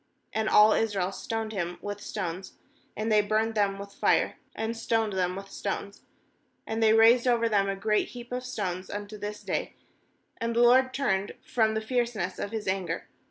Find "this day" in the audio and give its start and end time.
9.15-9.75